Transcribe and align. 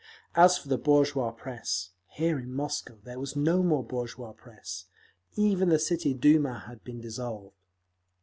As 0.33 0.57
for 0.57 0.67
the 0.67 0.79
bourgeois 0.79 1.29
press, 1.29 1.91
here 2.07 2.39
in 2.39 2.51
Moscow 2.55 2.97
there 3.03 3.19
was 3.19 3.35
no 3.35 3.61
more 3.61 3.83
bourgeois 3.83 4.31
press; 4.33 4.85
even 5.35 5.69
the 5.69 5.77
City 5.77 6.15
Duma 6.15 6.61
had 6.65 6.83
been 6.83 6.99
dissolved. 7.01 7.53